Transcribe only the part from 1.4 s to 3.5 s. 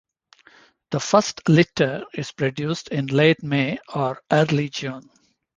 litter is produced in late